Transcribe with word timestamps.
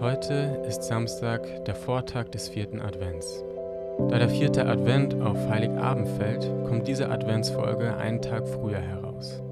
Heute 0.00 0.62
ist 0.66 0.84
Samstag, 0.84 1.66
der 1.66 1.74
Vortag 1.74 2.30
des 2.30 2.48
vierten 2.48 2.80
Advents. 2.80 3.44
Da 4.08 4.18
der 4.18 4.30
vierte 4.30 4.64
Advent 4.64 5.20
auf 5.20 5.36
Heiligabend 5.50 6.08
fällt, 6.16 6.50
kommt 6.66 6.88
diese 6.88 7.10
Adventsfolge 7.10 7.94
einen 7.98 8.22
Tag 8.22 8.48
früher 8.48 8.78
heraus. 8.78 9.42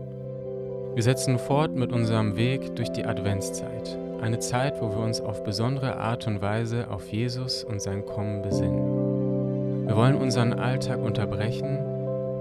Wir 0.94 1.02
setzen 1.02 1.38
fort 1.38 1.76
mit 1.76 1.92
unserem 1.92 2.36
Weg 2.36 2.74
durch 2.76 2.90
die 2.90 3.04
Adventszeit, 3.04 3.98
eine 4.22 4.38
Zeit, 4.38 4.80
wo 4.80 4.88
wir 4.88 5.04
uns 5.04 5.20
auf 5.20 5.44
besondere 5.44 5.96
Art 5.96 6.26
und 6.26 6.40
Weise 6.40 6.90
auf 6.90 7.12
Jesus 7.12 7.62
und 7.62 7.82
sein 7.82 8.06
Kommen 8.06 8.40
besinnen. 8.40 9.86
Wir 9.86 9.96
wollen 9.96 10.16
unseren 10.16 10.54
Alltag 10.54 10.98
unterbrechen 10.98 11.76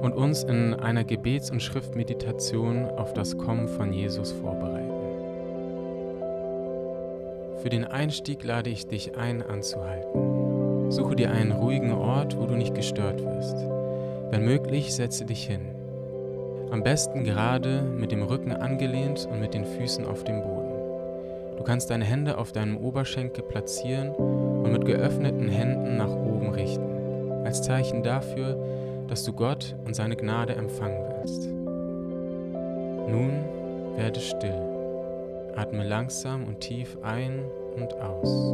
und 0.02 0.14
uns 0.14 0.46
in 0.46 0.76
einer 0.76 1.04
Gebets- 1.04 1.52
und 1.52 1.62
Schriftmeditation 1.62 2.86
auf 2.86 3.14
das 3.14 3.38
Kommen 3.38 3.68
von 3.68 3.92
Jesus 3.92 4.32
vorbereiten. 4.32 4.87
Für 7.62 7.70
den 7.70 7.86
Einstieg 7.86 8.44
lade 8.44 8.70
ich 8.70 8.88
dich 8.88 9.18
ein, 9.18 9.42
anzuhalten. 9.42 10.92
Suche 10.92 11.16
dir 11.16 11.32
einen 11.32 11.52
ruhigen 11.52 11.92
Ort, 11.92 12.38
wo 12.38 12.46
du 12.46 12.56
nicht 12.56 12.76
gestört 12.76 13.24
wirst. 13.24 13.58
Wenn 14.30 14.46
möglich, 14.46 14.94
setze 14.94 15.26
dich 15.26 15.46
hin. 15.46 15.62
Am 16.70 16.84
besten 16.84 17.24
gerade 17.24 17.82
mit 17.82 18.12
dem 18.12 18.24
Rücken 18.24 18.52
angelehnt 18.52 19.28
und 19.32 19.40
mit 19.40 19.54
den 19.54 19.66
Füßen 19.66 20.06
auf 20.06 20.24
dem 20.24 20.42
Boden. 20.42 21.58
Du 21.58 21.64
kannst 21.64 21.90
deine 21.90 22.06
Hände 22.06 22.38
auf 22.38 22.52
deinem 22.52 22.78
Oberschenkel 22.78 23.44
platzieren 23.44 24.10
und 24.12 24.72
mit 24.72 24.86
geöffneten 24.86 25.50
Händen 25.50 25.98
nach 25.98 26.14
oben 26.16 26.50
richten, 26.52 27.44
als 27.44 27.64
Zeichen 27.64 28.04
dafür, 28.04 28.56
dass 29.08 29.24
du 29.24 29.34
Gott 29.34 29.76
und 29.86 29.96
seine 29.96 30.16
Gnade 30.16 30.54
empfangen 30.54 31.04
willst. 31.20 31.48
Nun 33.10 33.44
werde 33.96 34.20
still. 34.20 34.67
Atme 35.58 35.84
langsam 35.84 36.44
und 36.44 36.60
tief 36.60 37.00
ein 37.02 37.44
und 37.76 37.92
aus. 37.96 38.54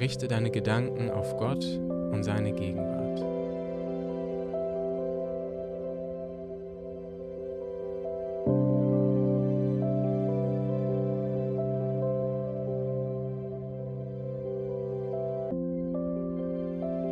Richte 0.00 0.26
deine 0.26 0.50
Gedanken 0.50 1.10
auf 1.10 1.36
Gott 1.36 1.64
und 2.12 2.22
seine 2.24 2.52
Gegenwart. 2.52 3.20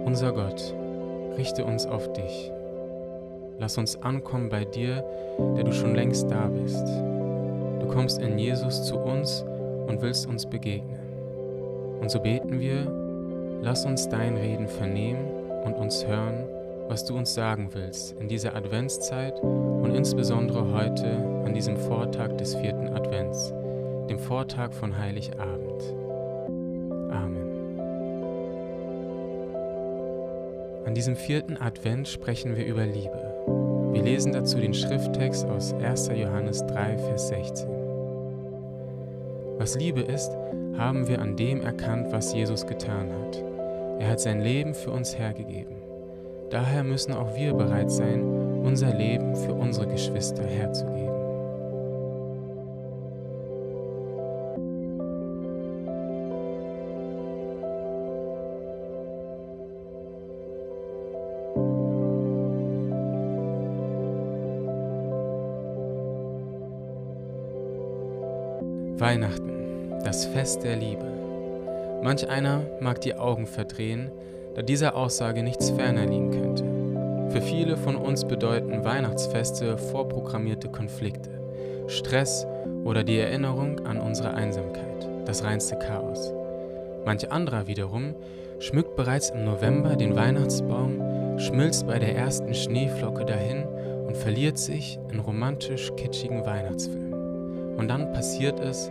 Unser 0.07 0.33
Gott, 0.33 0.75
richte 1.37 1.67
uns 1.67 1.87
auf 1.87 2.11
dich. 2.15 2.51
Lass 3.59 3.79
uns 3.79 4.01
ankommen 4.03 4.49
bei 4.49 4.65
dir, 4.65 5.05
der 5.57 5.65
du 5.65 5.73
schon 5.73 5.95
längst 5.95 6.31
da 6.31 6.49
bist. 6.49 6.87
Du 7.81 7.87
kommst 7.89 8.21
in 8.21 8.39
Jesus 8.39 8.85
zu 8.85 8.97
uns 8.97 9.45
und 9.87 10.03
willst 10.03 10.27
uns 10.27 10.47
begegnen. 10.47 11.01
Und 12.01 12.11
so 12.11 12.21
beten 12.21 12.61
wir, 12.61 12.87
lass 13.63 13.87
uns 13.87 14.09
dein 14.09 14.37
Reden 14.37 14.69
vernehmen 14.69 15.27
und 15.65 15.75
uns 15.75 16.07
hören, 16.07 16.45
was 16.89 17.05
du 17.05 17.17
uns 17.17 17.33
sagen 17.33 17.71
willst 17.73 18.13
in 18.21 18.29
dieser 18.29 18.55
Adventszeit 18.55 19.41
und 19.41 19.95
insbesondere 19.95 20.73
heute 20.73 21.07
an 21.45 21.55
diesem 21.55 21.77
Vortag 21.77 22.37
des 22.37 22.55
vierten 22.55 22.89
Advents, 22.89 23.53
dem 24.11 24.19
Vortag 24.19 24.73
von 24.73 24.99
Heiligabend. 24.99 25.83
Amen. 27.11 27.79
An 30.85 30.95
diesem 30.95 31.17
vierten 31.17 31.57
Advent 31.57 32.09
sprechen 32.09 32.57
wir 32.57 32.67
über 32.67 32.85
Liebe. 32.85 33.34
Wir 33.95 34.03
lesen 34.03 34.33
dazu 34.33 34.59
den 34.59 34.75
Schrifttext 34.75 35.47
aus 35.47 35.73
1. 35.73 36.09
Johannes 36.09 36.67
3, 36.67 36.99
Vers 36.99 37.29
16. 37.29 37.69
Was 39.57 39.79
Liebe 39.79 40.01
ist, 40.01 40.33
haben 40.77 41.07
wir 41.07 41.23
an 41.23 41.37
dem 41.37 41.63
erkannt, 41.63 42.09
was 42.11 42.35
Jesus 42.35 42.67
getan 42.67 43.09
hat. 43.13 43.37
Er 44.01 44.09
hat 44.09 44.19
sein 44.19 44.41
Leben 44.41 44.75
für 44.75 44.91
uns 44.91 45.17
hergegeben. 45.17 45.77
Daher 46.51 46.83
müssen 46.83 47.13
auch 47.13 47.37
wir 47.37 47.55
bereit 47.55 47.93
sein, 47.93 48.25
unser 48.65 48.93
Leben 48.93 49.37
für 49.37 49.55
unsere 49.55 49.87
Geschwister 49.87 50.43
herzugeben. 50.43 51.04
Weihnachten, 69.05 70.01
das 70.03 70.25
Fest 70.25 70.65
der 70.65 70.77
Liebe. 70.77 71.05
Manch 72.03 72.27
einer 72.27 72.63
mag 72.81 73.03
die 73.03 73.15
Augen 73.15 73.47
verdrehen, 73.47 74.11
da 74.55 74.63
dieser 74.63 74.97
Aussage 74.97 75.43
nichts 75.43 75.69
ferner 75.69 76.07
liegen 76.07 76.31
könnte. 76.31 76.65
Für 77.31 77.43
viele 77.43 77.77
von 77.77 77.97
uns 77.97 78.25
bedeuten 78.25 78.83
Weihnachtsfeste 78.83 79.77
vorprogrammierte 79.77 80.71
Konflikte, 80.71 81.29
Stress 81.87 82.47
oder 82.85 83.05
die 83.05 83.19
Erinnerung 83.19 83.87
an 83.87 84.01
unsere 84.01 84.33
Einsamkeit, 84.33 85.07
das 85.27 85.45
reinste 85.45 85.79
Chaos. 85.79 86.33
Manch 87.05 87.31
anderer 87.31 87.67
wiederum 87.67 88.15
schmückt 88.59 88.97
bereits 88.97 89.29
im 89.29 89.45
November 89.45 89.97
den 89.97 90.17
Weihnachtsbaum, 90.17 91.39
schmilzt 91.39 91.87
bei 91.87 91.99
der 91.99 92.17
ersten 92.17 92.55
Schneeflocke 92.55 93.27
dahin 93.27 93.65
und 94.07 94.17
verliert 94.17 94.57
sich 94.57 94.99
in 95.13 95.21
romantisch 95.21 95.93
kitschigen 95.95 96.47
Weihnachtsfilmen. 96.47 97.04
Und 97.77 97.89
dann 97.89 98.13
passiert 98.13 98.61
es, 98.61 98.91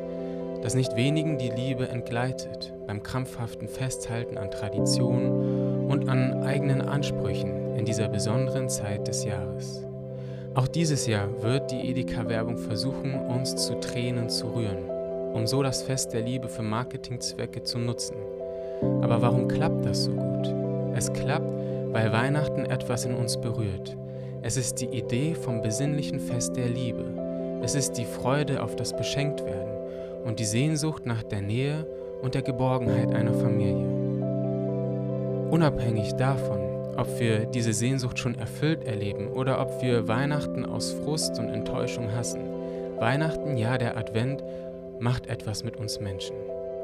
dass 0.63 0.75
nicht 0.75 0.95
wenigen 0.95 1.37
die 1.37 1.49
Liebe 1.49 1.89
entgleitet 1.89 2.73
beim 2.87 3.03
krampfhaften 3.03 3.67
Festhalten 3.67 4.37
an 4.37 4.49
Traditionen 4.49 5.89
und 5.89 6.07
an 6.07 6.43
eigenen 6.43 6.81
Ansprüchen 6.81 7.75
in 7.75 7.83
dieser 7.85 8.07
besonderen 8.07 8.69
Zeit 8.69 9.07
des 9.07 9.25
Jahres. 9.25 9.85
Auch 10.55 10.67
dieses 10.67 11.05
Jahr 11.05 11.27
wird 11.41 11.71
die 11.71 11.89
Edeka-Werbung 11.89 12.57
versuchen, 12.57 13.13
uns 13.27 13.55
zu 13.55 13.79
Tränen 13.79 14.29
zu 14.29 14.47
rühren, 14.47 14.89
um 15.33 15.47
so 15.47 15.63
das 15.63 15.81
Fest 15.83 16.13
der 16.13 16.21
Liebe 16.21 16.47
für 16.47 16.61
Marketingzwecke 16.61 17.63
zu 17.63 17.79
nutzen. 17.79 18.15
Aber 19.01 19.21
warum 19.21 19.49
klappt 19.49 19.85
das 19.85 20.05
so 20.05 20.11
gut? 20.11 20.53
Es 20.95 21.11
klappt, 21.11 21.47
weil 21.91 22.13
Weihnachten 22.13 22.65
etwas 22.65 23.03
in 23.03 23.15
uns 23.15 23.35
berührt. 23.35 23.97
Es 24.43 24.55
ist 24.55 24.75
die 24.75 24.97
Idee 24.97 25.35
vom 25.35 25.61
besinnlichen 25.61 26.19
Fest 26.19 26.55
der 26.55 26.67
Liebe 26.67 27.22
es 27.63 27.75
ist 27.75 27.93
die 27.93 28.05
Freude 28.05 28.61
auf 28.61 28.75
das 28.75 28.95
Beschenktwerden 28.95 29.73
und 30.25 30.39
die 30.39 30.45
Sehnsucht 30.45 31.05
nach 31.05 31.23
der 31.23 31.41
Nähe 31.41 31.87
und 32.21 32.35
der 32.35 32.41
Geborgenheit 32.41 33.13
einer 33.13 33.33
Familie. 33.33 33.87
Unabhängig 35.49 36.13
davon, 36.15 36.59
ob 36.97 37.19
wir 37.19 37.45
diese 37.45 37.71
Sehnsucht 37.71 38.19
schon 38.19 38.35
erfüllt 38.35 38.83
erleben 38.85 39.29
oder 39.29 39.61
ob 39.61 39.81
wir 39.81 40.07
Weihnachten 40.09 40.65
aus 40.65 40.91
Frust 40.91 41.39
und 41.39 41.49
Enttäuschung 41.49 42.13
hassen, 42.13 42.41
Weihnachten, 42.99 43.55
ja 43.57 43.77
der 43.77 43.97
Advent, 43.97 44.43
macht 44.99 45.27
etwas 45.27 45.63
mit 45.63 45.77
uns 45.77 46.01
Menschen. 46.01 46.35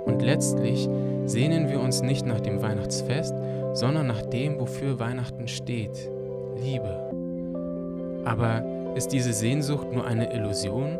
Und 0.05 0.21
letztlich 0.21 0.87
sehnen 1.25 1.69
wir 1.69 1.81
uns 1.81 2.01
nicht 2.01 2.25
nach 2.25 2.39
dem 2.39 2.61
Weihnachtsfest, 2.61 3.35
sondern 3.73 4.07
nach 4.07 4.21
dem, 4.21 4.59
wofür 4.59 4.97
Weihnachten 4.97 5.47
steht, 5.47 6.09
Liebe. 6.63 7.11
Aber 8.25 8.63
ist 8.95 9.09
diese 9.09 9.33
Sehnsucht 9.33 9.91
nur 9.91 10.05
eine 10.05 10.33
Illusion? 10.33 10.97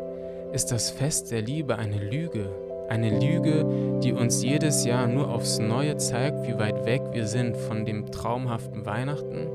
Ist 0.52 0.72
das 0.72 0.90
Fest 0.90 1.30
der 1.30 1.42
Liebe 1.42 1.76
eine 1.76 1.98
Lüge? 1.98 2.48
Eine 2.88 3.20
Lüge, 3.20 4.00
die 4.02 4.12
uns 4.12 4.42
jedes 4.42 4.84
Jahr 4.84 5.06
nur 5.06 5.28
aufs 5.28 5.58
Neue 5.58 5.96
zeigt, 5.96 6.46
wie 6.48 6.58
weit 6.58 6.86
weg 6.86 7.02
wir 7.12 7.26
sind 7.26 7.56
von 7.56 7.84
dem 7.84 8.10
traumhaften 8.10 8.84
Weihnachten? 8.84 9.46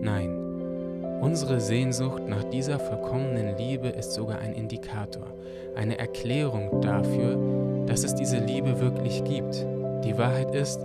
Nein, 0.00 1.18
unsere 1.20 1.60
Sehnsucht 1.60 2.22
nach 2.28 2.44
dieser 2.44 2.78
vollkommenen 2.78 3.56
Liebe 3.56 3.88
ist 3.88 4.12
sogar 4.12 4.38
ein 4.38 4.52
Indikator, 4.52 5.26
eine 5.74 5.98
Erklärung 5.98 6.80
dafür, 6.80 7.84
dass 7.86 8.04
es 8.04 8.14
diese 8.14 8.38
Liebe 8.38 8.80
wirklich 8.80 9.24
gibt. 9.24 9.66
Die 10.04 10.16
Wahrheit 10.16 10.54
ist, 10.54 10.80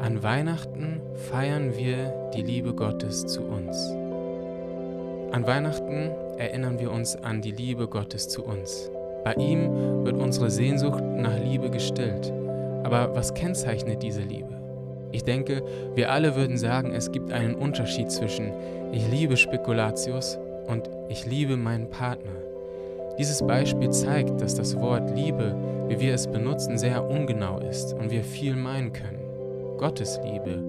an 0.00 0.22
Weihnachten 0.22 1.00
feiern 1.30 1.76
wir 1.76 2.30
die 2.34 2.42
Liebe 2.42 2.74
Gottes 2.74 3.26
zu 3.26 3.42
uns. 3.42 3.94
An 5.36 5.46
Weihnachten 5.46 6.12
erinnern 6.38 6.78
wir 6.78 6.90
uns 6.90 7.14
an 7.14 7.42
die 7.42 7.50
Liebe 7.50 7.88
Gottes 7.88 8.26
zu 8.26 8.42
uns. 8.42 8.90
Bei 9.22 9.34
ihm 9.34 10.02
wird 10.02 10.16
unsere 10.16 10.50
Sehnsucht 10.50 11.04
nach 11.04 11.38
Liebe 11.38 11.68
gestillt. 11.68 12.32
Aber 12.84 13.14
was 13.14 13.34
kennzeichnet 13.34 14.02
diese 14.02 14.22
Liebe? 14.22 14.58
Ich 15.12 15.24
denke, 15.24 15.62
wir 15.94 16.10
alle 16.10 16.36
würden 16.36 16.56
sagen, 16.56 16.94
es 16.94 17.12
gibt 17.12 17.32
einen 17.32 17.54
Unterschied 17.54 18.10
zwischen 18.10 18.50
ich 18.92 19.06
liebe 19.10 19.36
Spekulatius 19.36 20.38
und 20.68 20.88
ich 21.10 21.26
liebe 21.26 21.58
meinen 21.58 21.90
Partner. 21.90 22.32
Dieses 23.18 23.46
Beispiel 23.46 23.90
zeigt, 23.90 24.40
dass 24.40 24.54
das 24.54 24.74
Wort 24.80 25.14
Liebe, 25.14 25.54
wie 25.88 26.00
wir 26.00 26.14
es 26.14 26.26
benutzen, 26.26 26.78
sehr 26.78 27.06
ungenau 27.10 27.58
ist 27.58 27.92
und 27.92 28.10
wir 28.10 28.24
viel 28.24 28.56
meinen 28.56 28.94
können. 28.94 29.20
Gottes 29.76 30.18
Liebe 30.24 30.62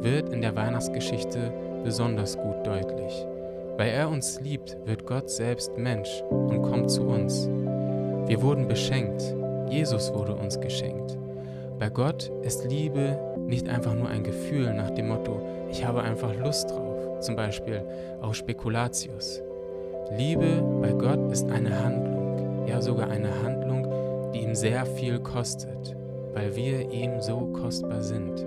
wird 0.00 0.32
in 0.32 0.42
der 0.42 0.54
Weihnachtsgeschichte 0.54 1.52
besonders 1.82 2.36
gut 2.36 2.64
deutlich. 2.64 3.26
Weil 3.76 3.90
er 3.90 4.08
uns 4.10 4.40
liebt, 4.40 4.76
wird 4.84 5.06
Gott 5.06 5.30
selbst 5.30 5.76
Mensch 5.78 6.22
und 6.28 6.62
kommt 6.62 6.90
zu 6.90 7.02
uns. 7.02 7.48
Wir 8.26 8.42
wurden 8.42 8.68
beschenkt. 8.68 9.22
Jesus 9.68 10.12
wurde 10.12 10.34
uns 10.34 10.60
geschenkt. 10.60 11.16
Bei 11.78 11.88
Gott 11.88 12.30
ist 12.42 12.64
Liebe 12.64 13.18
nicht 13.46 13.68
einfach 13.68 13.94
nur 13.94 14.08
ein 14.08 14.22
Gefühl 14.22 14.72
nach 14.74 14.90
dem 14.90 15.08
Motto, 15.08 15.40
ich 15.70 15.84
habe 15.84 16.02
einfach 16.02 16.34
Lust 16.34 16.70
drauf, 16.70 17.20
zum 17.20 17.34
Beispiel 17.34 17.82
auf 18.20 18.34
Spekulatius. 18.34 19.42
Liebe 20.16 20.62
bei 20.80 20.92
Gott 20.92 21.32
ist 21.32 21.50
eine 21.50 21.82
Handlung, 21.82 22.66
ja 22.66 22.80
sogar 22.80 23.10
eine 23.10 23.42
Handlung, 23.42 24.32
die 24.32 24.40
ihm 24.40 24.54
sehr 24.54 24.84
viel 24.84 25.18
kostet, 25.18 25.96
weil 26.34 26.54
wir 26.54 26.90
ihm 26.90 27.20
so 27.20 27.48
kostbar 27.60 28.02
sind. 28.02 28.40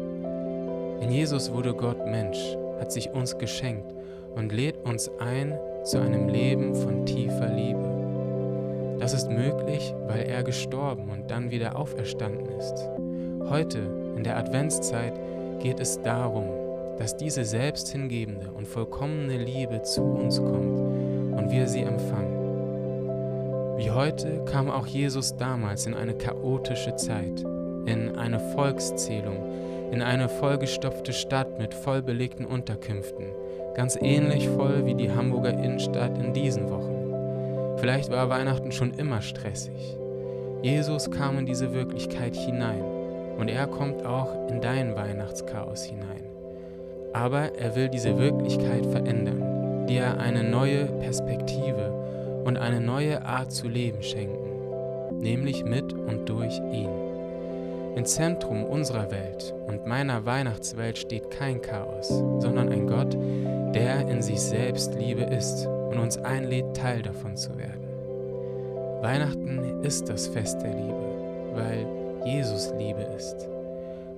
In 1.02 1.12
Jesus 1.12 1.52
wurde 1.52 1.74
Gott 1.74 2.06
Mensch, 2.06 2.58
hat 2.80 2.92
sich 2.92 3.12
uns 3.12 3.38
geschenkt 3.38 3.95
und 4.36 4.52
lädt 4.52 4.78
uns 4.86 5.10
ein 5.20 5.58
zu 5.84 6.00
einem 6.00 6.30
Leben 6.30 6.76
von 6.76 7.06
tiefer 7.06 7.48
Liebe. 7.48 8.98
Das 9.00 9.14
ist 9.14 9.30
möglich, 9.30 9.94
weil 10.08 10.24
er 10.24 10.44
gestorben 10.44 11.10
und 11.10 11.30
dann 11.30 11.52
wieder 11.52 11.76
auferstanden 11.78 12.48
ist. 12.58 12.90
Heute, 13.50 13.80
in 14.16 14.24
der 14.24 14.38
Adventszeit, 14.38 15.14
geht 15.60 15.80
es 15.80 16.02
darum, 16.02 16.46
dass 16.98 17.18
diese 17.18 17.44
selbsthingebende 17.44 18.52
und 18.56 18.68
vollkommene 18.68 19.38
Liebe 19.38 19.82
zu 19.84 20.02
uns 20.02 20.38
kommt 20.38 20.80
und 21.38 21.52
wir 21.52 21.68
sie 21.68 21.82
empfangen. 21.82 22.36
Wie 23.78 23.92
heute 23.92 24.46
kam 24.46 24.70
auch 24.70 24.88
Jesus 24.88 25.36
damals 25.36 25.86
in 25.86 25.94
eine 25.94 26.14
chaotische 26.14 26.96
Zeit, 26.96 27.42
in 27.86 28.16
eine 28.18 28.40
Volkszählung, 28.40 29.92
in 29.92 30.02
eine 30.02 30.30
vollgestopfte 30.30 31.12
Stadt 31.12 31.60
mit 31.60 31.74
vollbelegten 31.74 32.46
Unterkünften, 32.46 33.26
ganz 33.76 33.98
ähnlich 34.02 34.50
voll 34.50 34.86
wie 34.86 34.96
die 34.96 35.12
Hamburger 35.12 35.52
Innenstadt 35.52 36.18
in 36.18 36.34
diesen 36.34 36.70
Wochen. 36.70 37.78
Vielleicht 37.78 38.10
war 38.10 38.30
Weihnachten 38.30 38.72
schon 38.72 38.94
immer 38.94 39.22
stressig. 39.22 39.98
Jesus 40.62 41.12
kam 41.12 41.38
in 41.38 41.46
diese 41.46 41.74
Wirklichkeit 41.74 42.36
hinein 42.36 42.84
und 43.38 43.50
er 43.50 43.68
kommt 43.68 44.06
auch 44.06 44.50
in 44.50 44.62
dein 44.62 44.96
Weihnachtschaos 44.96 45.84
hinein. 45.84 46.24
Aber 47.14 47.56
er 47.60 47.76
will 47.76 47.90
diese 47.90 48.18
Wirklichkeit 48.18 48.86
verändern, 48.86 49.88
dir 49.88 50.18
eine 50.20 50.44
neue 50.44 50.86
Perspektive 50.86 52.44
und 52.46 52.58
eine 52.58 52.80
neue 52.80 53.26
Art 53.26 53.52
zu 53.52 53.68
leben 53.68 54.02
schenken, 54.02 55.20
nämlich 55.20 55.64
mit 55.66 55.94
und 55.94 56.28
durch 56.30 56.60
ihn. 56.72 56.90
Im 57.96 58.06
Zentrum 58.06 58.64
unserer 58.66 59.12
Welt 59.12 59.54
und 59.68 59.86
meiner 59.86 60.26
Weihnachtswelt 60.26 60.98
steht 60.98 61.32
kein 61.32 61.62
Chaos, 61.62 62.10
sondern 62.40 62.70
ein 62.70 62.88
Gott, 62.88 63.16
der 63.74 64.08
in 64.08 64.22
sich 64.22 64.40
selbst 64.40 64.96
Liebe 64.96 65.24
ist 65.24 65.68
und 65.68 66.00
uns 66.00 66.18
einlädt, 66.18 66.76
Teil 66.76 67.02
davon 67.02 67.36
zu 67.36 67.58
werden. 67.58 67.86
Weihnachten 69.02 69.84
ist 69.84 70.10
das 70.10 70.28
Fest 70.28 70.62
der 70.62 70.74
Liebe, 70.74 71.54
weil 71.54 71.86
Jesus 72.26 72.74
Liebe 72.78 73.02
ist. 73.16 73.48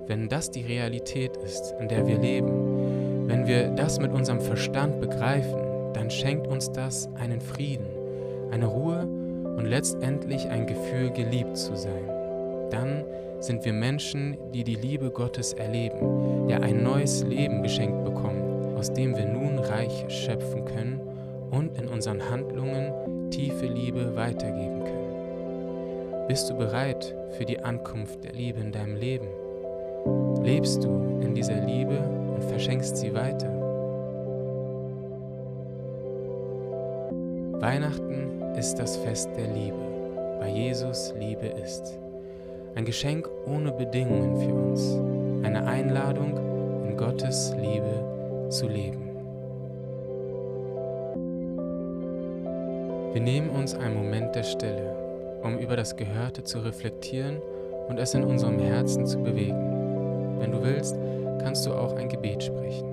Wenn 0.06 0.28
das 0.28 0.50
die 0.50 0.62
Realität 0.62 1.36
ist, 1.36 1.74
in 1.78 1.88
der 1.88 2.06
wir 2.06 2.18
leben, 2.18 3.26
wenn 3.28 3.46
wir 3.46 3.68
das 3.68 4.00
mit 4.00 4.12
unserem 4.12 4.40
Verstand 4.40 5.00
begreifen, 5.00 5.60
dann 5.92 6.10
schenkt 6.10 6.46
uns 6.46 6.72
das 6.72 7.08
einen 7.20 7.40
Frieden, 7.40 7.86
eine 8.50 8.66
Ruhe 8.66 9.02
und 9.02 9.66
letztendlich 9.66 10.48
ein 10.48 10.66
Gefühl, 10.66 11.10
geliebt 11.10 11.56
zu 11.56 11.76
sein. 11.76 12.08
Dann 12.70 13.04
sind 13.40 13.64
wir 13.64 13.72
Menschen, 13.72 14.38
die 14.54 14.64
die 14.64 14.76
Liebe 14.76 15.10
Gottes 15.10 15.52
erleben, 15.52 16.48
ja 16.48 16.60
ein 16.60 16.82
neues 16.82 17.24
Leben 17.24 17.62
geschenkt 17.62 18.04
bekommen, 18.04 18.47
aus 18.78 18.92
dem 18.92 19.16
wir 19.16 19.26
nun 19.26 19.58
reich 19.58 20.04
schöpfen 20.08 20.64
können 20.64 21.00
und 21.50 21.76
in 21.76 21.88
unseren 21.88 22.30
Handlungen 22.30 23.30
tiefe 23.30 23.66
Liebe 23.66 24.14
weitergeben 24.14 24.84
können. 24.84 26.26
Bist 26.28 26.48
du 26.48 26.56
bereit 26.56 27.14
für 27.36 27.44
die 27.44 27.58
Ankunft 27.58 28.22
der 28.22 28.32
Liebe 28.32 28.60
in 28.60 28.70
deinem 28.70 28.96
Leben? 28.96 29.26
Lebst 30.42 30.84
du 30.84 31.18
in 31.20 31.34
dieser 31.34 31.60
Liebe 31.60 31.98
und 31.98 32.44
verschenkst 32.44 32.96
sie 32.96 33.12
weiter? 33.14 33.50
Weihnachten 37.60 38.42
ist 38.56 38.76
das 38.76 38.96
Fest 38.98 39.28
der 39.36 39.48
Liebe, 39.48 40.38
weil 40.38 40.54
Jesus 40.54 41.12
Liebe 41.18 41.46
ist. 41.46 41.98
Ein 42.76 42.84
Geschenk 42.84 43.28
ohne 43.46 43.72
Bedingungen 43.72 44.36
für 44.36 44.54
uns. 44.54 45.44
Eine 45.44 45.66
Einladung, 45.66 46.36
in 46.88 46.96
Gottes 46.96 47.52
Liebe 47.60 48.17
zu 48.48 48.68
leben. 48.68 49.08
Wir 53.12 53.22
nehmen 53.22 53.50
uns 53.50 53.74
einen 53.74 53.94
Moment 53.94 54.34
der 54.34 54.44
Stille, 54.44 54.94
um 55.42 55.58
über 55.58 55.76
das 55.76 55.96
Gehörte 55.96 56.44
zu 56.44 56.60
reflektieren 56.60 57.40
und 57.88 57.98
es 57.98 58.14
in 58.14 58.24
unserem 58.24 58.58
Herzen 58.58 59.06
zu 59.06 59.18
bewegen. 59.18 60.38
Wenn 60.38 60.52
du 60.52 60.62
willst, 60.62 60.96
kannst 61.42 61.66
du 61.66 61.72
auch 61.72 61.94
ein 61.96 62.08
Gebet 62.08 62.44
sprechen. 62.44 62.87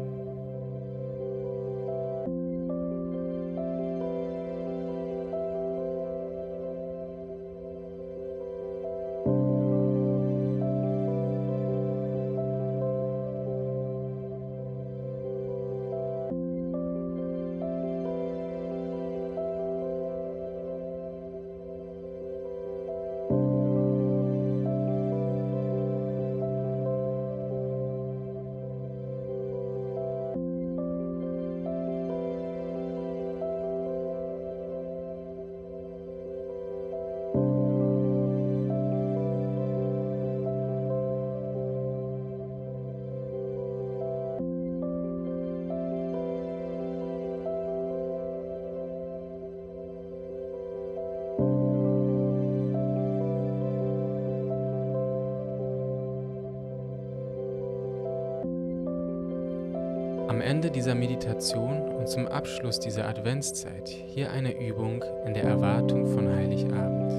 Am 60.36 60.42
Ende 60.42 60.70
dieser 60.70 60.96
Meditation 60.96 61.80
und 61.98 62.10
zum 62.10 62.27
Abschluss 62.27 62.77
dieser 62.77 63.08
Adventszeit 63.08 63.88
hier 63.88 64.32
eine 64.32 64.51
Übung 64.51 65.01
in 65.25 65.34
der 65.34 65.46
Erwartung 65.46 66.06
von 66.08 66.27
Heiligabend. 66.27 67.10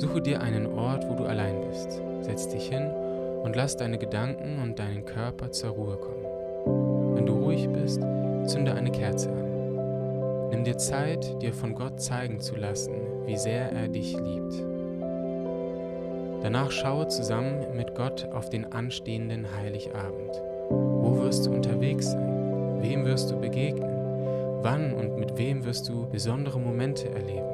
Suche 0.00 0.20
dir 0.20 0.40
einen 0.40 0.66
Ort, 0.66 1.08
wo 1.08 1.14
du 1.14 1.26
allein 1.26 1.60
bist. 1.68 2.02
Setz 2.22 2.48
dich 2.48 2.68
hin 2.70 2.90
und 3.44 3.54
lass 3.54 3.76
deine 3.76 3.98
Gedanken 3.98 4.60
und 4.60 4.80
deinen 4.80 5.04
Körper 5.04 5.52
zur 5.52 5.70
Ruhe 5.70 5.96
kommen. 5.96 7.14
Wenn 7.14 7.26
du 7.26 7.34
ruhig 7.34 7.68
bist, 7.68 8.00
zünde 8.46 8.74
eine 8.74 8.90
Kerze 8.90 9.30
an. 9.30 10.48
Nimm 10.50 10.64
dir 10.64 10.76
Zeit, 10.76 11.40
dir 11.40 11.52
von 11.52 11.76
Gott 11.76 12.00
zeigen 12.00 12.40
zu 12.40 12.56
lassen, 12.56 12.94
wie 13.26 13.36
sehr 13.36 13.70
er 13.70 13.86
dich 13.86 14.12
liebt. 14.18 14.73
Danach 16.44 16.70
schaue 16.70 17.08
zusammen 17.08 17.64
mit 17.74 17.94
Gott 17.94 18.28
auf 18.34 18.50
den 18.50 18.70
anstehenden 18.70 19.46
Heiligabend. 19.56 20.42
Wo 20.68 21.16
wirst 21.22 21.46
du 21.46 21.50
unterwegs 21.50 22.12
sein? 22.12 22.82
Wem 22.82 23.06
wirst 23.06 23.30
du 23.30 23.40
begegnen? 23.40 24.60
Wann 24.60 24.92
und 24.92 25.16
mit 25.16 25.38
wem 25.38 25.64
wirst 25.64 25.88
du 25.88 26.06
besondere 26.06 26.60
Momente 26.60 27.08
erleben? 27.08 27.48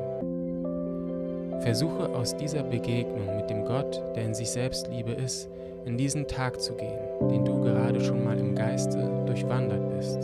Versuche 1.60 2.08
aus 2.08 2.36
dieser 2.36 2.64
Begegnung 2.64 3.36
mit 3.36 3.48
dem 3.48 3.64
Gott, 3.64 4.02
der 4.16 4.24
in 4.24 4.34
sich 4.34 4.50
selbst 4.50 4.88
Liebe 4.88 5.12
ist, 5.12 5.48
in 5.84 5.96
diesen 5.96 6.26
Tag 6.26 6.60
zu 6.60 6.74
gehen, 6.74 6.98
den 7.30 7.44
du 7.44 7.60
gerade 7.60 8.00
schon 8.00 8.24
mal 8.24 8.40
im 8.40 8.56
Geiste 8.56 9.08
durchwandert 9.24 9.88
bist. 9.96 10.18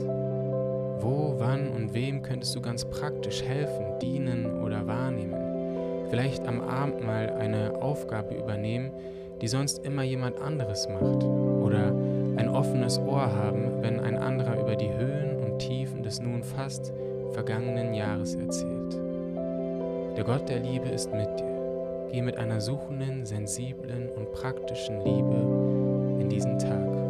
Wo, 0.98 1.36
wann 1.38 1.68
und 1.68 1.94
wem 1.94 2.20
könntest 2.20 2.56
du 2.56 2.60
ganz 2.60 2.84
praktisch 2.84 3.44
helfen, 3.44 4.00
dienen 4.02 4.60
oder 4.60 4.84
wahrnehmen? 4.88 5.35
Vielleicht 6.08 6.46
am 6.46 6.60
Abend 6.60 7.04
mal 7.04 7.30
eine 7.30 7.82
Aufgabe 7.82 8.34
übernehmen, 8.34 8.90
die 9.40 9.48
sonst 9.48 9.84
immer 9.84 10.02
jemand 10.02 10.40
anderes 10.40 10.88
macht. 10.88 11.24
Oder 11.24 11.92
ein 12.36 12.48
offenes 12.48 12.98
Ohr 12.98 13.32
haben, 13.32 13.82
wenn 13.82 14.00
ein 14.00 14.16
anderer 14.16 14.60
über 14.60 14.76
die 14.76 14.92
Höhen 14.92 15.36
und 15.44 15.58
Tiefen 15.58 16.02
des 16.02 16.20
nun 16.20 16.42
fast 16.42 16.92
vergangenen 17.32 17.94
Jahres 17.94 18.34
erzählt. 18.34 18.98
Der 20.16 20.24
Gott 20.24 20.48
der 20.48 20.60
Liebe 20.60 20.88
ist 20.88 21.12
mit 21.12 21.28
dir. 21.38 22.08
Geh 22.12 22.22
mit 22.22 22.38
einer 22.38 22.60
suchenden, 22.60 23.26
sensiblen 23.26 24.08
und 24.16 24.32
praktischen 24.32 25.00
Liebe 25.04 26.20
in 26.20 26.28
diesen 26.28 26.58
Tag. 26.58 27.05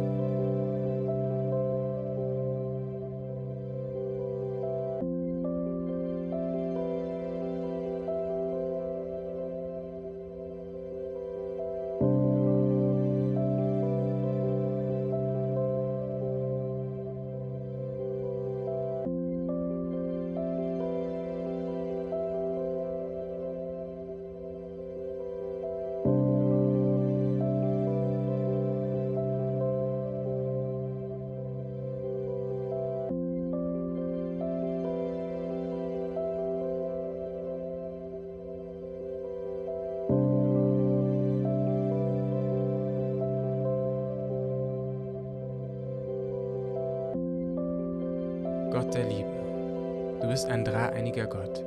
Bist 50.37 50.49
ein 50.49 50.63
dreieiniger 50.63 51.25
Gott, 51.25 51.65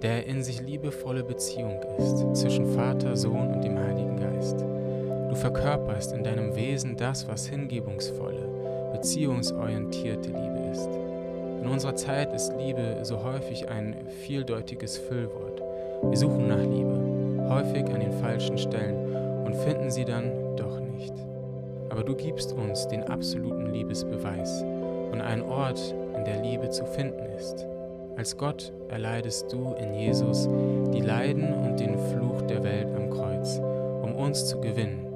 der 0.00 0.28
in 0.28 0.44
sich 0.44 0.62
liebevolle 0.62 1.24
Beziehung 1.24 1.80
ist 1.98 2.36
zwischen 2.36 2.72
Vater, 2.72 3.16
Sohn 3.16 3.52
und 3.52 3.64
dem 3.64 3.76
Heiligen 3.76 4.16
Geist. 4.16 4.60
Du 4.60 5.34
verkörperst 5.34 6.12
in 6.12 6.22
deinem 6.22 6.54
Wesen 6.54 6.96
das, 6.96 7.26
was 7.26 7.48
hingebungsvolle, 7.48 8.92
beziehungsorientierte 8.92 10.28
Liebe 10.28 10.70
ist. 10.70 10.88
In 11.62 11.68
unserer 11.68 11.96
Zeit 11.96 12.32
ist 12.32 12.54
Liebe 12.56 13.00
so 13.02 13.24
häufig 13.24 13.68
ein 13.68 13.96
vieldeutiges 14.24 14.98
Füllwort. 14.98 15.60
Wir 16.04 16.16
suchen 16.16 16.46
nach 16.46 16.62
Liebe, 16.62 17.48
häufig 17.48 17.92
an 17.92 17.98
den 17.98 18.12
falschen 18.20 18.56
Stellen 18.56 19.44
und 19.44 19.56
finden 19.56 19.90
sie 19.90 20.04
dann 20.04 20.30
doch 20.54 20.78
nicht. 20.78 21.14
Aber 21.88 22.04
du 22.04 22.14
gibst 22.14 22.52
uns 22.52 22.86
den 22.86 23.02
absoluten 23.02 23.72
Liebesbeweis 23.72 24.62
und 25.10 25.20
einen 25.20 25.42
Ort, 25.42 25.92
in 26.16 26.24
der 26.24 26.40
Liebe 26.40 26.70
zu 26.70 26.86
finden 26.86 27.24
ist. 27.36 27.66
Als 28.16 28.36
Gott 28.36 28.72
erleidest 28.88 29.52
du 29.52 29.74
in 29.80 29.94
Jesus 29.94 30.48
die 30.92 31.00
Leiden 31.00 31.52
und 31.64 31.80
den 31.80 31.98
Fluch 31.98 32.42
der 32.42 32.62
Welt 32.62 32.88
am 32.94 33.10
Kreuz, 33.10 33.58
um 34.02 34.14
uns 34.14 34.46
zu 34.46 34.60
gewinnen, 34.60 35.06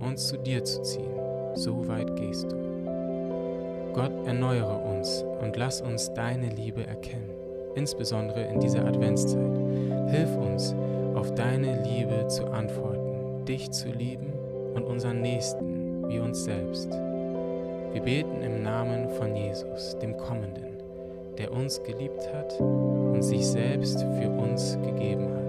uns 0.00 0.28
zu 0.28 0.38
dir 0.38 0.64
zu 0.64 0.80
ziehen. 0.82 1.14
So 1.54 1.86
weit 1.86 2.16
gehst 2.16 2.50
du. 2.50 2.56
Gott, 3.92 4.12
erneuere 4.26 4.84
uns 4.84 5.24
und 5.40 5.56
lass 5.56 5.80
uns 5.80 6.12
deine 6.14 6.48
Liebe 6.48 6.86
erkennen, 6.86 7.30
insbesondere 7.74 8.42
in 8.42 8.60
dieser 8.60 8.84
Adventszeit. 8.84 9.56
Hilf 10.08 10.36
uns, 10.36 10.74
auf 11.14 11.34
deine 11.34 11.82
Liebe 11.82 12.26
zu 12.28 12.46
antworten, 12.46 13.44
dich 13.46 13.70
zu 13.70 13.88
lieben 13.88 14.32
und 14.74 14.84
unseren 14.84 15.20
Nächsten 15.20 16.08
wie 16.08 16.18
uns 16.18 16.44
selbst. 16.44 16.90
Wir 16.90 18.02
beten 18.02 18.42
im 18.42 18.62
Namen 18.62 19.08
von 19.08 19.34
Jesus, 19.34 19.96
dem 19.98 20.16
Kommenden, 20.18 20.75
der 21.38 21.52
uns 21.52 21.82
geliebt 21.82 22.32
hat 22.32 22.58
und 22.60 23.22
sich 23.22 23.46
selbst 23.46 24.00
für 24.00 24.30
uns 24.30 24.78
gegeben 24.82 25.34
hat. 25.34 25.45